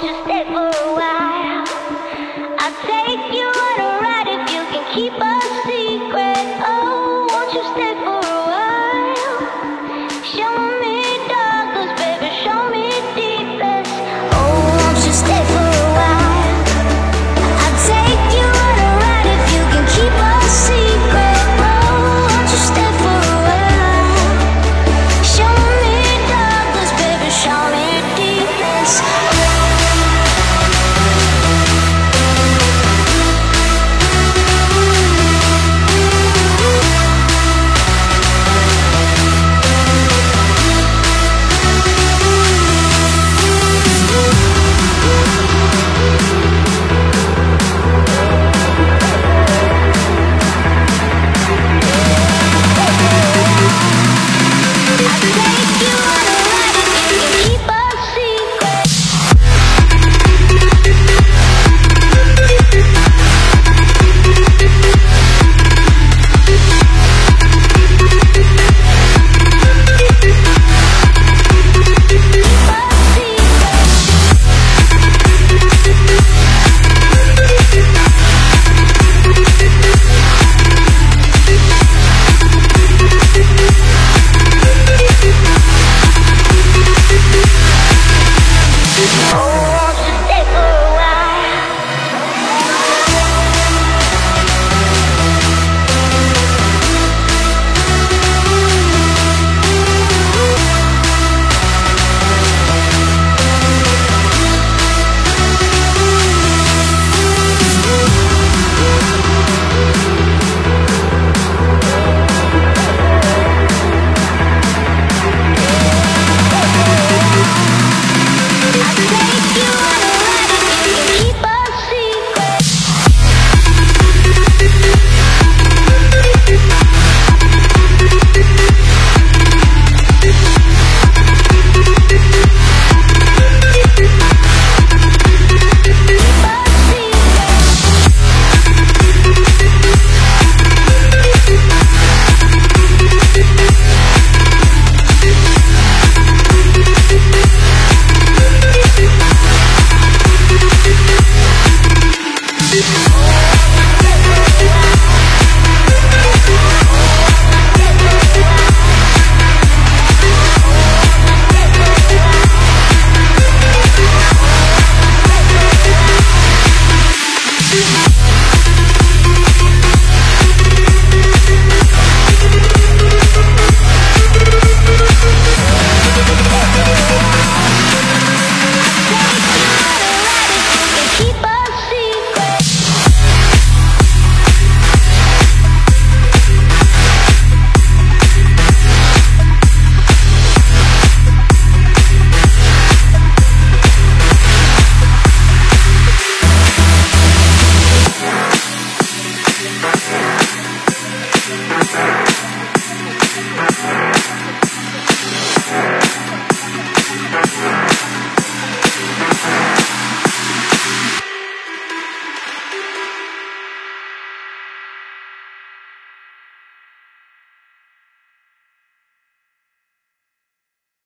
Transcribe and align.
just 0.00 0.24
step 0.24 0.48
up. 0.48 0.75